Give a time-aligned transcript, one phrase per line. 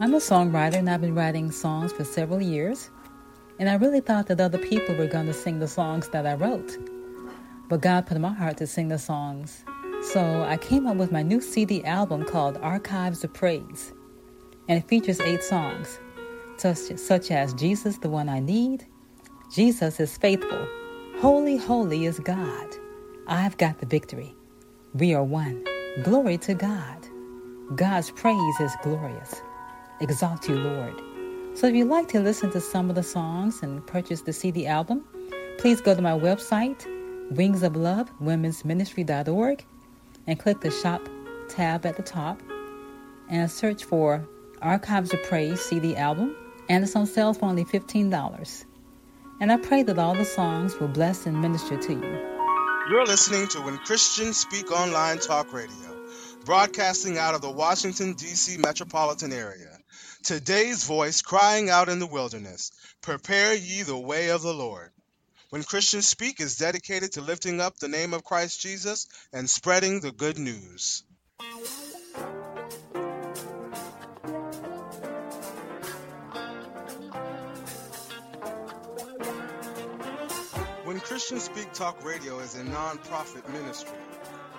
[0.00, 2.90] I'm a songwriter and I've been writing songs for several years.
[3.58, 6.34] And I really thought that other people were going to sing the songs that I
[6.34, 6.78] wrote.
[7.68, 9.64] But God put in my heart to sing the songs.
[10.12, 13.92] So I came up with my new CD album called Archives of Praise.
[14.68, 15.98] And it features eight songs,
[16.58, 18.86] such, such as Jesus, the One I Need,
[19.52, 20.68] Jesus is Faithful,
[21.16, 22.66] Holy, Holy is God,
[23.26, 24.36] I've Got the Victory,
[24.94, 25.64] We Are One,
[26.04, 27.08] Glory to God,
[27.74, 29.40] God's Praise is Glorious,
[30.00, 30.94] Exalt You, Lord.
[31.54, 34.66] So if you'd like to listen to some of the songs and purchase the CD
[34.66, 35.04] album,
[35.58, 36.86] please go to my website,
[37.30, 39.64] Wings of Love, Women's Ministry.org,
[40.26, 41.02] and click the Shop
[41.48, 42.40] tab at the top
[43.28, 44.26] and search for
[44.62, 46.36] Archives of Praise CD album,
[46.68, 48.64] and it's on sale for only $15.
[49.40, 52.38] And I pray that all the songs will bless and minister to you.
[52.88, 56.06] You're listening to When Christians Speak Online Talk Radio,
[56.44, 58.56] broadcasting out of the Washington, D.C.
[58.58, 59.77] metropolitan area.
[60.24, 62.72] Today's voice crying out in the wilderness
[63.02, 64.90] Prepare ye the way of the Lord.
[65.50, 70.00] When Christians Speak is dedicated to lifting up the name of Christ Jesus and spreading
[70.00, 71.04] the good news.
[80.84, 83.96] When Christians Speak Talk Radio is a non-profit ministry.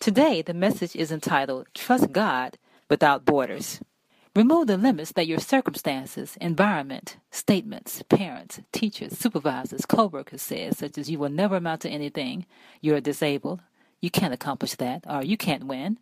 [0.00, 2.58] Today, the message is entitled Trust God
[2.88, 3.80] Without Borders.
[4.36, 11.10] Remove the limits that your circumstances, environment, statements, parents, teachers, supervisors, co-workers said, such as
[11.10, 12.46] you will never amount to anything,
[12.80, 13.60] you're disabled,
[14.00, 15.98] you can't accomplish that, or you can't win.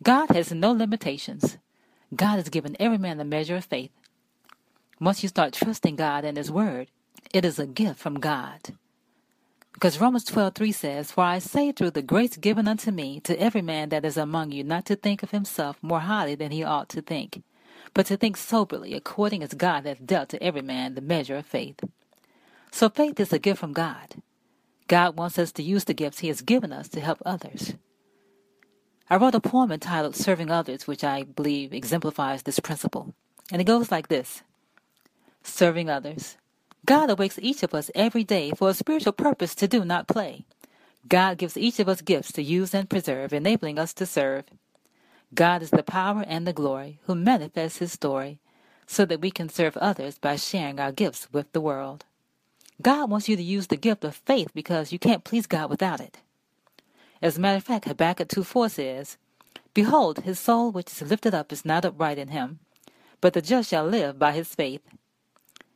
[0.00, 1.58] God has no limitations.
[2.14, 3.90] God has given every man a measure of faith.
[5.00, 6.88] Once you start trusting God and His Word,
[7.32, 8.60] it is a gift from God.
[9.74, 13.60] Because Romans 12:3 says, For I say through the grace given unto me to every
[13.60, 16.88] man that is among you not to think of himself more highly than he ought
[16.90, 17.42] to think,
[17.92, 21.44] but to think soberly, according as God hath dealt to every man the measure of
[21.44, 21.80] faith.
[22.70, 24.22] So faith is a gift from God.
[24.86, 27.74] God wants us to use the gifts he has given us to help others.
[29.10, 33.14] I wrote a poem entitled Serving Others, which I believe exemplifies this principle.
[33.50, 34.42] And it goes like this
[35.42, 36.36] Serving others.
[36.84, 40.44] God awakes each of us every day for a spiritual purpose to do, not play.
[41.08, 44.44] God gives each of us gifts to use and preserve, enabling us to serve.
[45.34, 48.38] God is the power and the glory who manifests his story
[48.86, 52.04] so that we can serve others by sharing our gifts with the world.
[52.82, 56.00] God wants you to use the gift of faith because you can't please God without
[56.00, 56.18] it.
[57.22, 59.16] As a matter of fact, Habakkuk 2 4 says,
[59.72, 62.58] Behold, his soul which is lifted up is not upright in him,
[63.20, 64.82] but the just shall live by his faith.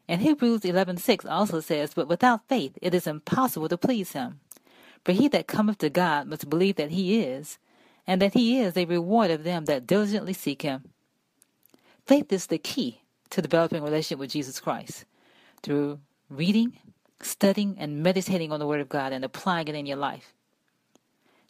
[0.09, 4.41] And Hebrews 11:6 also says, "But without faith it is impossible to please him.
[5.05, 7.59] For he that cometh to God must believe that he is,
[8.07, 10.91] and that he is a reward of them that diligently seek him.
[12.07, 15.05] Faith is the key to developing a relationship with Jesus Christ
[15.63, 16.01] through
[16.31, 16.79] reading,
[17.21, 20.33] studying, and meditating on the Word of God and applying it in your life.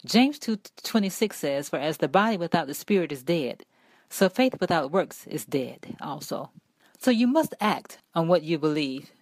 [0.04, 3.64] James 2.26 says, For as the body without the spirit is dead,
[4.08, 6.50] so faith without works is dead also.
[6.98, 9.12] So you must act on what you believe.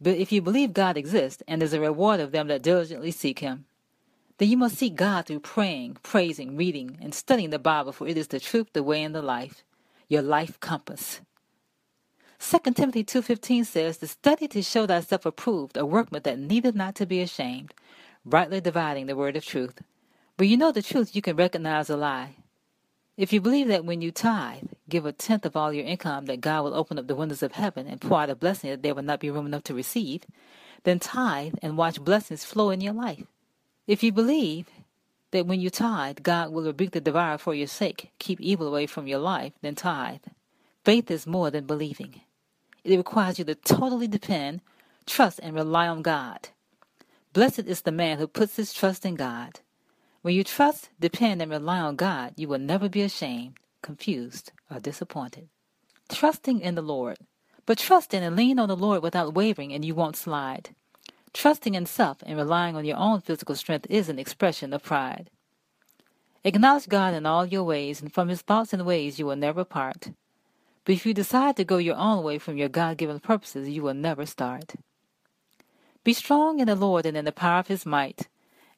[0.00, 3.40] But if you believe God exists and is a reward of them that diligently seek
[3.40, 3.66] him,
[4.38, 8.16] then you must seek God through praying, praising, reading, and studying the Bible, for it
[8.16, 9.64] is the truth, the way, and the life,
[10.08, 11.20] your life compass.
[12.40, 16.94] 2 Timothy 2.15 says, To study to show thyself approved, a workman that needeth not
[16.94, 17.74] to be ashamed,
[18.24, 19.82] rightly dividing the word of truth.
[20.36, 22.36] But you know the truth, you can recognize a lie.
[23.16, 26.40] If you believe that when you tithe, give a tenth of all your income, that
[26.40, 28.94] God will open up the windows of heaven and pour out a blessing that there
[28.94, 30.24] will not be room enough to receive,
[30.84, 33.24] then tithe and watch blessings flow in your life.
[33.86, 34.66] If you believe
[35.30, 38.86] that when you tithe, God will rebuke the devourer for your sake, keep evil away
[38.86, 40.20] from your life, then tithe.
[40.84, 42.22] Faith is more than believing.
[42.84, 44.62] It requires you to totally depend,
[45.06, 46.48] trust, and rely on God.
[47.32, 49.60] Blessed is the man who puts his trust in God.
[50.22, 54.80] When you trust, depend, and rely on God, you will never be ashamed, confused, or
[54.80, 55.48] disappointed.
[56.08, 57.18] Trusting in the Lord.
[57.66, 60.70] But trust in and lean on the Lord without wavering, and you won't slide.
[61.34, 65.30] Trusting in self and relying on your own physical strength is an expression of pride.
[66.44, 69.64] Acknowledge God in all your ways, and from his thoughts and ways you will never
[69.64, 70.12] part.
[70.84, 73.82] But if you decide to go your own way from your God given purposes, you
[73.82, 74.76] will never start.
[76.04, 78.28] Be strong in the Lord and in the power of his might,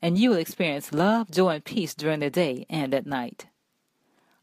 [0.02, 3.46] and you will experience love, joy, and peace during the day and at night.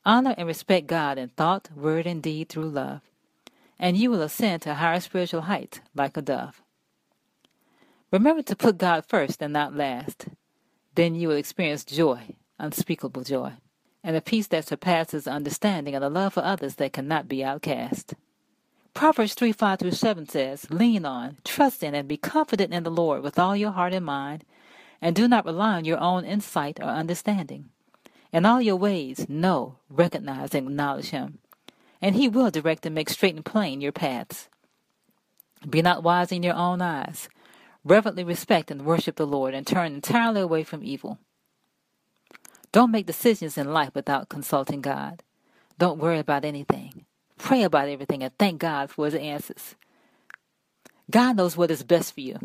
[0.08, 3.02] Honor and respect God in thought, word, and deed through love,
[3.78, 6.62] and you will ascend to higher spiritual heights like a dove.
[8.10, 10.30] Remember to put God first and not last.
[10.96, 13.52] Then you will experience joy, unspeakable joy,
[14.02, 18.14] and a peace that surpasses understanding and a love for others that cannot be outcast.
[18.94, 22.90] Proverbs 3 5 through 7 says, Lean on, trust in, and be confident in the
[22.90, 24.46] Lord with all your heart and mind,
[25.02, 27.72] and do not rely on your own insight or understanding.
[28.38, 31.40] In all your ways, know, recognize, and acknowledge Him,
[32.00, 34.48] and He will direct and make straight and plain your paths.
[35.68, 37.28] Be not wise in your own eyes
[37.88, 41.20] reverently respect and worship the Lord, and turn entirely away from evil.
[42.72, 45.24] Don't make decisions in life without consulting God.
[45.80, 47.06] Don't worry about anything.
[47.38, 49.76] Pray about everything and thank God for his answers.
[51.10, 52.38] God knows what is best for you,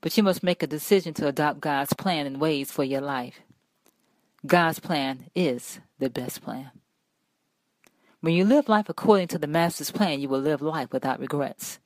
[0.00, 3.40] but you must make a decision to adopt God's plan and ways for your life.
[4.46, 6.70] God's plan is the best plan.
[8.20, 11.78] When you live life according to the Master's plan, you will live life without regrets.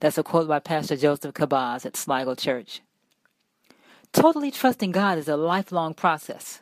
[0.00, 2.80] That's a quote by Pastor Joseph Kabaz at Sligo Church.
[4.12, 6.60] Totally trusting God is a lifelong process.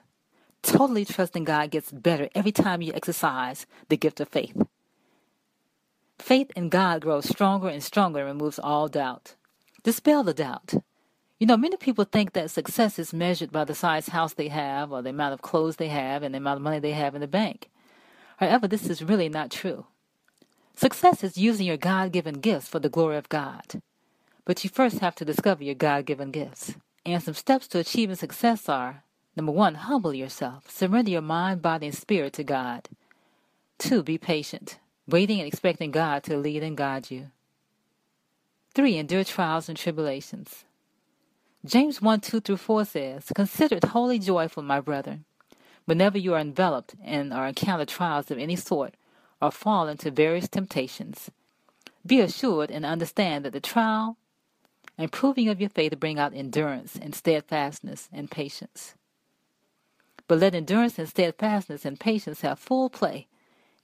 [0.63, 4.61] Totally trusting God gets better every time you exercise the gift of faith.
[6.19, 9.35] Faith in God grows stronger and stronger and removes all doubt.
[9.85, 10.75] Dispel the doubt.
[11.39, 14.91] You know, many people think that success is measured by the size house they have,
[14.91, 17.21] or the amount of clothes they have, and the amount of money they have in
[17.21, 17.71] the bank.
[18.39, 19.87] However, this is really not true.
[20.75, 23.81] Success is using your God given gifts for the glory of God.
[24.45, 26.75] But you first have to discover your God given gifts.
[27.07, 29.05] And some steps to achieving success are
[29.37, 32.89] number one, humble yourself, surrender your mind, body, and spirit to God.
[33.79, 37.31] Two, be patient, waiting and expecting God to lead and guide you.
[38.75, 40.65] Three, endure trials and tribulations.
[41.69, 45.27] James 1 2 through 4 says, Consider it wholly joyful, my brethren,
[45.85, 48.95] whenever you are enveloped and are encountered trials of any sort
[49.43, 51.31] or fall into various temptations.
[52.07, 54.17] Be assured and understand that the trial
[54.97, 58.95] and proving of your faith bring out endurance and steadfastness and patience.
[60.27, 63.27] But let endurance and steadfastness and patience have full play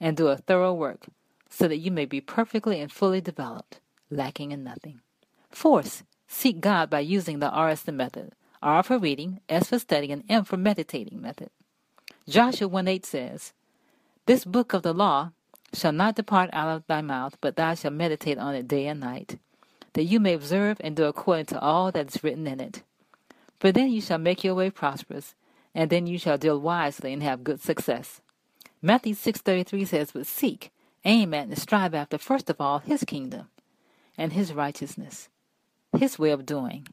[0.01, 1.05] and do a thorough work,
[1.51, 5.01] so that you may be perfectly and fully developed, lacking in nothing.
[5.51, 10.23] Fourth, seek God by using the RS method, R for reading, S for studying, and
[10.29, 11.49] M for meditating method.
[12.27, 13.53] Joshua 1 8 says,
[14.25, 15.31] This book of the law
[15.73, 18.99] shall not depart out of thy mouth, but thou shalt meditate on it day and
[18.99, 19.37] night,
[19.93, 22.81] that you may observe and do according to all that is written in it.
[23.59, 25.35] For then you shall make your way prosperous,
[25.73, 28.21] and then you shall deal wisely and have good success.
[28.81, 30.71] Matthew 6.33 says, But seek,
[31.03, 33.49] aim at, and strive after first of all his kingdom,
[34.17, 35.29] and his righteousness,
[35.95, 36.87] his way of doing,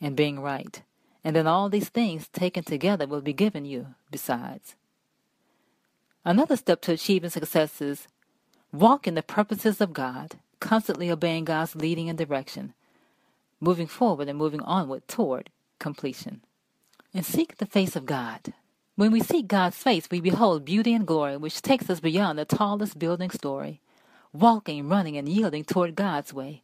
[0.00, 0.82] and being right.
[1.24, 4.76] And then all these things taken together will be given you besides.
[6.24, 8.08] Another step to achieving success is
[8.72, 12.74] Walk in the purposes of God, constantly obeying God's leading and direction,
[13.60, 16.42] moving forward and moving onward toward completion.
[17.14, 18.52] and seek the face of God.
[18.96, 22.44] When we seek God's face, we behold beauty and glory, which takes us beyond the
[22.44, 23.80] tallest building story,
[24.32, 26.62] walking, running, and yielding toward God's way.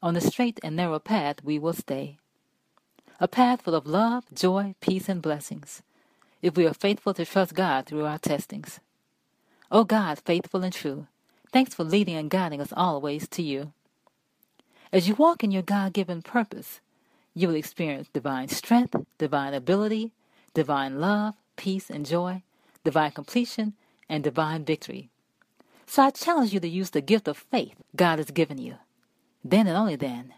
[0.00, 2.18] On the straight and narrow path we will stay.
[3.18, 5.82] A path full of love, joy, peace, and blessings,
[6.40, 8.78] if we are faithful to trust God through our testings.
[9.72, 11.08] O God, faithful and true,
[11.52, 13.72] thanks for leading and guiding us always to you.
[14.92, 16.80] As you walk in your God given purpose,
[17.34, 20.12] you will experience divine strength, divine ability,
[20.54, 22.42] divine love, peace, and joy,
[22.84, 23.74] divine completion,
[24.08, 25.10] and divine victory.
[25.86, 28.76] So I challenge you to use the gift of faith God has given you.
[29.44, 30.34] Then and only then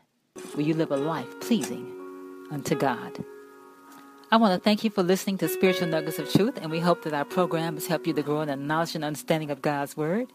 [0.54, 1.90] will you live a life pleasing
[2.50, 3.25] unto God.
[4.30, 7.02] I want to thank you for listening to Spiritual Nuggets of Truth, and we hope
[7.02, 9.97] that our program has helped you to grow in the knowledge and understanding of God's
[9.97, 10.28] Word.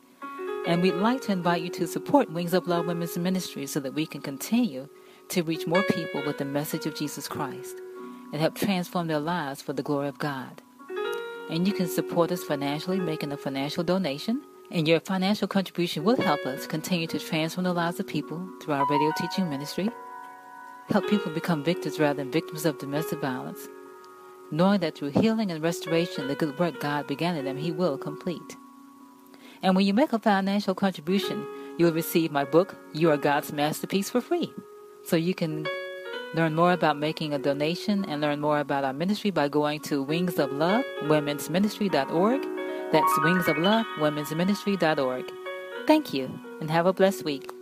[0.67, 3.93] And we'd like to invite you to support Wings of Love Women's Ministry so that
[3.93, 4.89] we can continue
[5.29, 7.77] to reach more people with the message of Jesus Christ
[8.33, 10.61] and help transform their lives for the glory of God.
[11.49, 14.41] And you can support us financially, making a financial donation.
[14.71, 18.73] And your financial contribution will help us continue to transform the lives of people through
[18.73, 19.89] our radio teaching ministry,
[20.89, 23.69] help people become victors rather than victims of domestic violence,
[24.51, 27.97] knowing that through healing and restoration, the good work God began in them, He will
[27.97, 28.57] complete.
[29.61, 31.45] And when you make a financial contribution,
[31.77, 34.53] you'll receive my book, You Are God's Masterpiece, for free.
[35.03, 35.67] So you can
[36.33, 40.03] learn more about making a donation and learn more about our ministry by going to
[40.03, 40.39] Wings
[42.91, 45.25] That's Wings of Love Women's Ministry.org.
[45.87, 47.54] Thank you and have a blessed week.